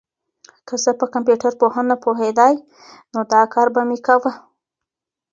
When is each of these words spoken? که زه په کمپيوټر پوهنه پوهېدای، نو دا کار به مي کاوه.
که 0.67 0.75
زه 0.83 0.91
په 0.99 1.05
کمپيوټر 1.13 1.51
پوهنه 1.61 1.95
پوهېدای، 2.03 2.53
نو 3.13 3.19
دا 3.31 3.41
کار 3.53 3.67
به 3.75 3.81
مي 3.89 3.97
کاوه. 4.05 4.31